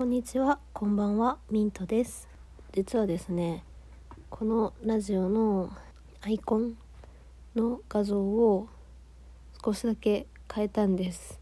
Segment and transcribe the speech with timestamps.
[0.00, 2.26] こんにちは、こんばんは、ミントです。
[2.72, 3.62] 実はですね、
[4.30, 5.70] このラジオの
[6.22, 6.78] アイコン
[7.54, 8.66] の画像を
[9.62, 11.38] 少しだけ変えたんです。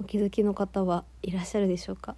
[0.00, 2.16] お気づきの方はいらっしゃるでしょうか？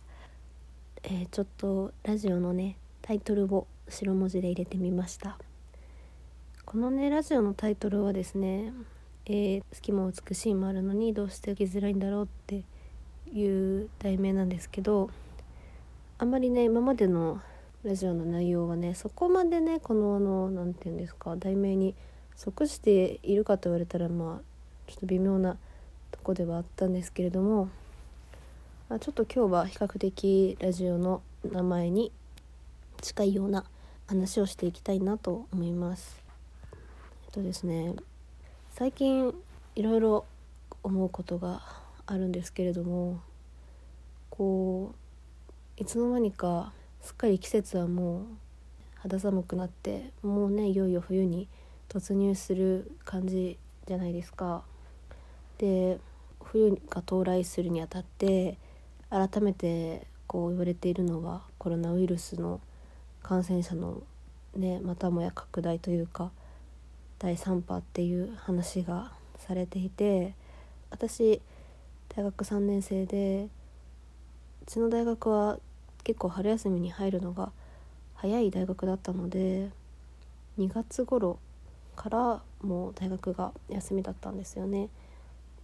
[1.02, 5.36] えーちょっとラジオのね、タイトルを白文字で入れてみました。
[6.64, 8.72] このね、ラジオのタイトルはですね、
[9.26, 12.62] えー好きも美しいもあるのにどうして生きづらいんだろうって
[13.32, 15.10] いう題名なんですけど
[16.16, 17.40] あんまりね今までの
[17.82, 21.94] ラジオの内容はねそこまでねこのあの何て言うんですか題名に
[22.36, 25.56] 即しているかと言われたらまあちょっと微妙な
[26.12, 27.68] とこではあったんですけれども
[28.88, 32.12] あちょっと今日は比較的ラジオの名前に
[33.00, 33.64] 近いような
[34.06, 36.22] 話をしていきたいなと思います。
[37.26, 37.92] えっとですね
[38.70, 39.34] 最近
[39.74, 40.24] いろいろ
[40.84, 41.62] 思うことが
[42.06, 43.20] あるんですけれども
[44.30, 45.03] こう
[45.76, 48.24] いつの間にかすっかり季節はもう
[48.94, 51.48] 肌寒くなってもうねいよいよ冬に
[51.88, 54.62] 突入する感じじゃないですか。
[55.58, 55.98] で
[56.42, 58.56] 冬が到来するにあたって
[59.10, 62.60] 改めてこう言われているのはコロナウイルスの
[63.22, 64.02] 感染者の
[64.56, 66.30] ねまたもや拡大というか
[67.18, 70.34] 第3波っていう話がされていて
[70.90, 71.40] 私
[72.14, 73.48] 大学3年生で
[74.62, 75.58] うちの大学は
[76.04, 77.50] 結構春休みに入るのが
[78.14, 79.70] 早い大学だったので
[80.58, 81.38] 2月頃
[81.96, 84.88] からもう大学が休みだったんですよね。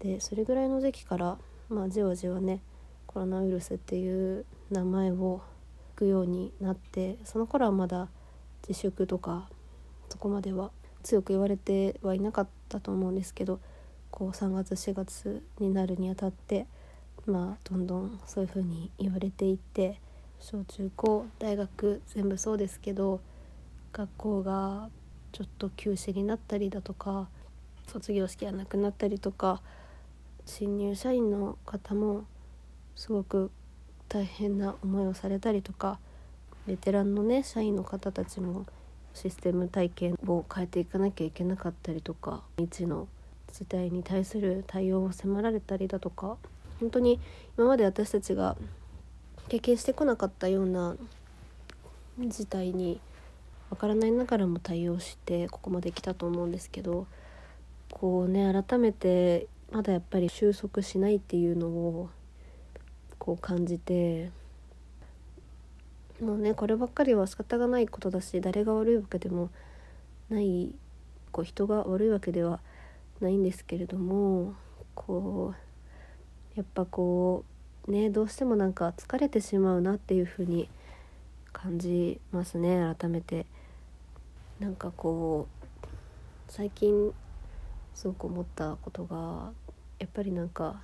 [0.00, 2.60] でそれぐらいの時期からまあじわじわね
[3.06, 5.42] コロナウイルスっていう名前を
[5.96, 8.08] 聞くようになってその頃はまだ
[8.66, 9.48] 自粛とか
[10.08, 10.70] そこまでは
[11.02, 13.60] 強く言われてはいなかったと思うんですけど
[14.10, 16.66] こう3月4月になるにあたって
[17.26, 20.00] まあどんどんそういう風に言われていって
[20.40, 23.20] 小中高大学全部そうですけど
[23.92, 24.88] 学校が
[25.32, 27.28] ちょっと休止になったりだとか
[27.86, 29.60] 卒業式がなくなったりとか
[30.46, 32.24] 新入社員の方も
[32.96, 33.50] すごく
[34.08, 35.98] 大変な思いをされたりとか
[36.66, 38.66] ベテランのね社員の方たちも
[39.12, 43.08] システム体験を変えていかなきゃいけなかったりとか未知の
[43.52, 46.36] 事態に対する対応を迫られたりだとか
[46.80, 47.20] 本当に
[47.58, 48.56] 今まで私たちが
[49.50, 50.94] 経験してこなかったような
[52.20, 53.00] 事態に
[53.68, 57.08] わからないながらも対応してここまで来たと思うんですけど
[57.90, 62.10] こうね改めてまだやっぱり収束しないっていうのを
[63.18, 64.30] こう感じて
[66.22, 69.50] もうねこればっかりは仕方がないことだし誰が悪いわけでも
[70.28, 70.70] ない
[71.32, 72.60] こう人が悪いわけでは
[73.20, 74.54] ないんですけれども
[74.94, 75.54] こ
[76.54, 77.49] うやっぱこう
[77.88, 80.68] ねどうしてもなんか疲れてしまうなっていうふうに
[81.52, 83.46] 感じますね改めて。
[84.60, 85.66] なんかこう
[86.48, 87.14] 最近
[87.94, 89.52] すごく思ったことが
[89.98, 90.82] やっぱりなんか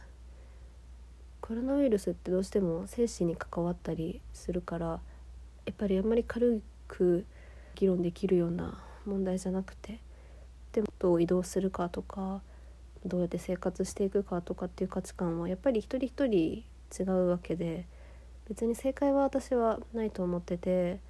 [1.43, 7.27] コロナウイルスってどうしても生死に関わったりするからやっぱりあんまり軽く
[7.75, 10.01] 議論できるような問題じゃなくて
[10.73, 12.41] でもどう移動するかとか
[13.05, 16.65] どうやって生活していくかとかっていう価値観はやっぱり一人一人
[16.99, 17.87] 違うわけで
[18.49, 21.01] 別に正解は私はないと思ってて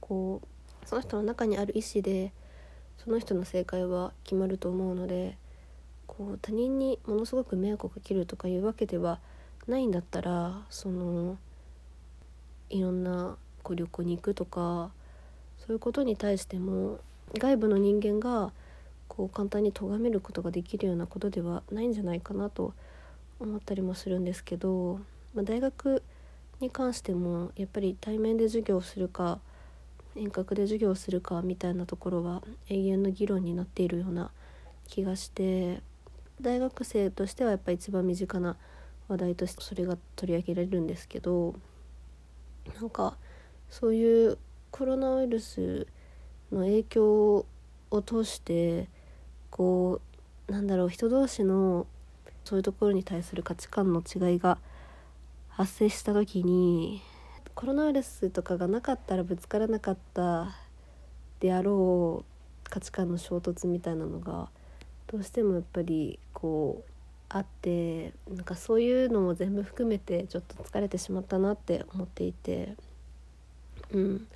[0.00, 2.32] こうその人の中にある意思で
[2.98, 5.36] その人の正解は決まると思うので
[6.06, 9.20] こう他人にものすごく迷惑をかけるとかいうわけでは
[9.66, 11.38] ないんだったらその
[12.70, 14.90] いろんなこう旅行に行くとか
[15.58, 16.98] そういうことに対しても
[17.38, 18.52] 外部の人間が
[19.06, 22.74] こう簡単に咎めることができるようなことではないんじゃないかなと思
[23.40, 25.00] 思ったりもするんですけど、
[25.34, 26.02] まあ、大学
[26.60, 29.40] に関してもやっぱり対面で授業をするか
[30.14, 34.30] 遠隔で授業をするかみたいなところは永遠の議論になっているような
[34.86, 35.82] 気がして
[36.40, 38.56] 大学生としてはやっぱり一番身近な
[39.08, 41.54] 話題としてそれが取り上げられるんですけど
[42.80, 43.16] なんか
[43.68, 44.38] そういう
[44.70, 45.86] コロナウイルス
[46.52, 47.46] の影響
[47.90, 48.88] を通して
[49.50, 50.00] こ
[50.48, 51.86] うなんだろう人同士の
[52.44, 54.58] そういうところに対する価値観の違いが
[55.48, 57.02] 発生した時に
[57.54, 60.56] コロナウイルスとかがなかったらぶつからなかった
[61.40, 64.48] であろう価値観の衝突みたいなのが
[65.08, 66.90] どうしてもやっぱりこう
[67.28, 72.74] あってなんかそういうのも全部含めてちょっと疲れてしまったなって思っていて
[73.92, 74.26] うん。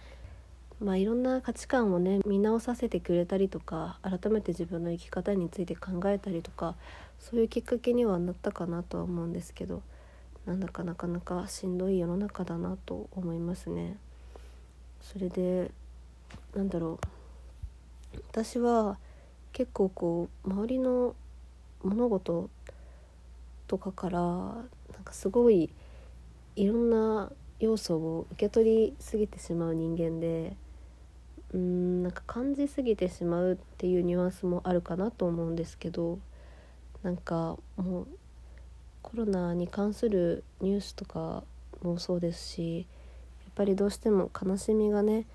[0.81, 6.75] まあいろんな価値観をね見直させてくれたりとか改めて自分の生き方について考えたりとか
[7.19, 9.83] そういうきっかけにはなったかなとは思うんですけど
[10.47, 13.97] なんだかなかなかしんどい世の中だなと思いますね。
[15.01, 15.71] それで
[16.55, 16.99] なんだろ
[18.15, 18.99] う私は
[19.53, 21.15] 結構こう周りの
[21.83, 22.51] 物事
[23.67, 25.71] とかからなんかすごい
[26.57, 27.31] いろんな
[27.61, 30.57] 要素を受け取りすぎてしまう人間で
[31.55, 36.19] うーんなんか感じすぎてしまうっていうニュアンスもあるかなと思うんですけど
[37.03, 38.07] なんかもう
[39.03, 41.45] コロナに関するニュースとか
[41.83, 42.87] もそうですし
[43.45, 45.27] やっぱりどうしても悲しみがね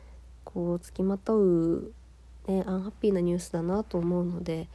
[0.44, 1.94] こうつきまとう、
[2.48, 4.68] ね、アンハッピーなニュースだなと思うので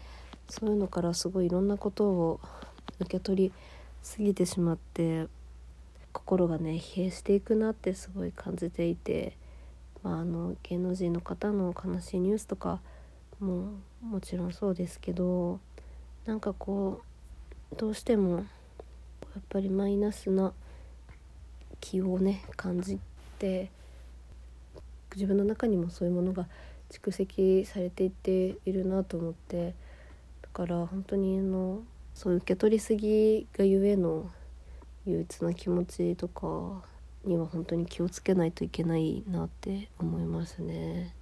[0.49, 2.41] そういうのからすごいいろんなことを
[3.01, 3.53] 受け取り
[4.03, 5.27] すぎてしまって
[6.13, 9.37] 心がね疲弊していくなってすごい感じていて、
[10.13, 12.81] あ、あの芸能人の方の悲しいニュースとか
[13.41, 13.73] も
[14.03, 15.61] もちろんそうですけど
[16.27, 17.03] なんかこ
[17.73, 18.43] うどうしてもや
[19.41, 20.53] っぱりマイナスな
[21.81, 22.99] 気をね感じ
[23.39, 23.71] て
[25.15, 26.47] 自分の中にもそういうものが
[26.91, 29.75] 蓄積されていっているなと思って
[30.43, 31.83] だから本当にあの
[32.15, 34.31] そう受け取りすぎがゆえの
[35.05, 36.85] 憂鬱な気持ちとか
[37.25, 41.15] には本当に気をつけないといけないなって思いますね。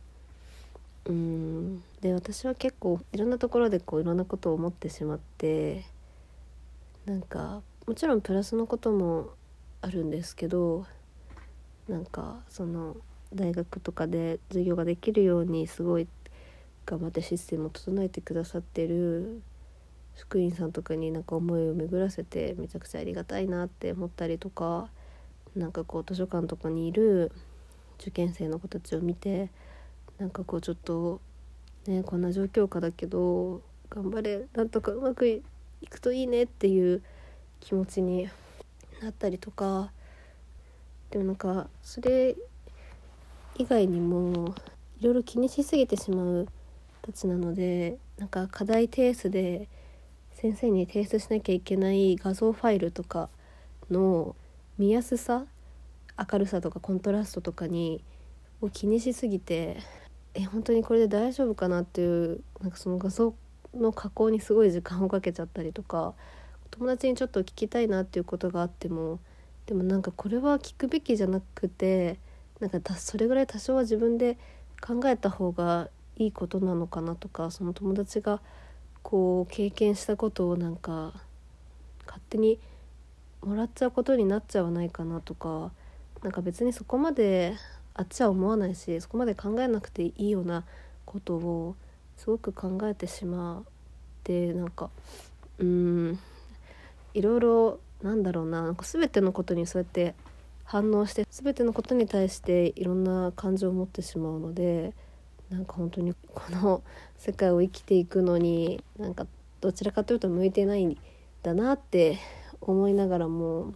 [1.05, 5.85] うんで私は結構いろんなところでこういろんなことを思ってしまって
[7.07, 9.31] なんかもちろんプラスのことも
[9.81, 10.87] あるんですけど
[11.89, 12.97] なんかその
[13.35, 16.07] 大学とかで授業ができるようにすごい
[16.87, 19.43] 頑張ってシステムを整えてくださってる
[20.15, 24.89] 職員さんとかになんか思いを巡らせてめちゃくちゃありがたいなって思ったりとか
[25.57, 27.33] なんかこう図書館とかにいる
[28.01, 29.51] 受験生の子たちを見て
[30.19, 31.21] なんかこうちょっと
[31.87, 35.43] ねこんな状況下だけど頑張れなんとかうまくい
[35.89, 37.03] くといいねっていう
[37.61, 38.29] 気持ちに
[39.03, 39.93] なったりとか
[41.11, 42.35] でもなんかそれ
[43.57, 44.55] 以外にも
[45.01, 46.49] いろいろ気にしすぎてしまう
[47.03, 49.69] たちなのでなんか課題提出で
[50.33, 53.29] 先生に提出しなきゃいけない画像ファイルとか
[53.91, 54.35] の
[54.79, 55.45] 見やすさ
[56.33, 58.03] 明るさとかコントラストとかに
[58.61, 59.79] を気にしすぎて
[60.35, 63.35] え本当にこれで大丈夫かなっていうなんかその画像
[63.75, 66.15] の加工にすごい時間をかけちゃったりとか
[66.71, 69.21] 友達にちょっと聞きたいなっていうことがあっても
[69.67, 72.19] でもなんかこれは聞くべきじゃなくて
[72.61, 74.39] なんかそれぐらい多少は自分で
[74.81, 78.41] 考えた方がいいことなのかなとかその友達が
[79.03, 81.13] こう経験したことをなんか
[82.07, 82.59] 勝手に
[83.43, 85.73] もらっちゃうことになっちゃわないかなとか
[86.23, 87.55] なんか別にそこまで
[87.95, 90.65] あっちは思わないしそこまで考えなくていいような
[91.05, 91.77] ことを
[92.17, 93.63] すごく考えてしまっ
[94.23, 94.91] てなんか
[95.59, 96.19] うん
[97.15, 100.15] いろいろなんだろうななんか全てのことにそうやって
[100.65, 104.95] 反応して全てのことに対していろんな感情を持ってしまうので
[105.51, 106.83] なんか本当にこの
[107.19, 109.27] 世界を生きていくのになんか
[109.61, 110.97] どちらかというと向いてないん
[111.43, 112.19] だなって
[112.63, 113.75] 思いながらも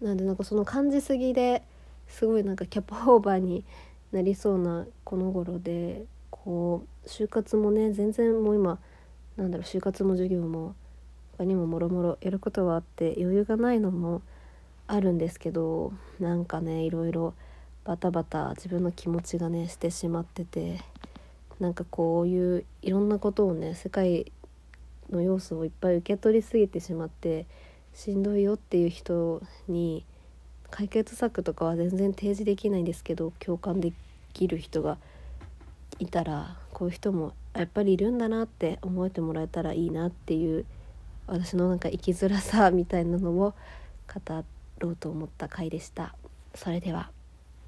[0.00, 1.62] なんでなんかその感じすぎで
[2.08, 3.64] すごいなんかキャパオーバーに
[4.12, 8.78] なりそうなこの頃でこう就活もね全然もう今
[9.36, 10.74] なんだろう就活も授業も
[11.36, 14.22] 他にももろもろやることはあって余裕がないのも
[14.86, 17.34] あるんですけどなんかねいろいろ
[17.84, 20.80] バタバタ自分の気持ちがねしてしまってて
[21.58, 24.30] なんかこういういろんなことをね世界
[25.10, 27.46] の要素をいっぱい受け取りすぎてしまって
[27.92, 30.04] しんどいよっていう人に
[30.70, 33.92] 解決策とかは全然提示できないんですけど共感で
[34.32, 34.98] きる人が
[35.98, 40.64] いたらこういう人もやっぱりいるんだなって思えてもらえたらいいなっていう
[41.26, 43.54] 私のなんか生きづらさみたいなのを
[44.12, 44.44] 語
[44.80, 46.14] ろうと思った回でした。
[46.54, 47.10] それでは